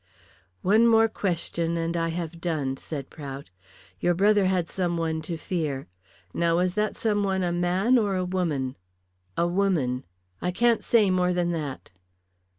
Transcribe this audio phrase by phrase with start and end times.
[0.63, 3.51] "One more question and I have done," said Prout.
[3.99, 5.89] "Your brother had some one to fear.
[6.33, 8.77] Now was that some one a man or a woman?"
[9.37, 10.03] "A woman.
[10.41, 11.91] I can't say more than that."